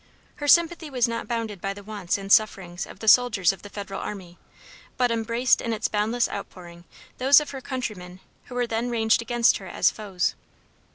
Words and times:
Her 0.37 0.47
sympathy 0.47 0.89
was 0.89 1.07
not 1.07 1.27
bounded 1.27 1.61
by 1.61 1.75
the 1.75 1.83
wants 1.83 2.17
and 2.17 2.31
sufferings 2.31 2.87
of 2.87 2.97
the 2.97 3.07
soldiers 3.07 3.53
of 3.53 3.61
the 3.61 3.69
federal 3.69 3.99
army, 3.99 4.39
but 4.97 5.11
embraced 5.11 5.61
in 5.61 5.73
its 5.73 5.87
boundless 5.87 6.27
outpouring 6.27 6.85
those 7.19 7.39
of 7.39 7.51
her 7.51 7.61
countrymen 7.61 8.19
who 8.45 8.55
were 8.55 8.65
then 8.65 8.89
ranged 8.89 9.21
against 9.21 9.57
her 9.57 9.67
as 9.67 9.91
foes. 9.91 10.33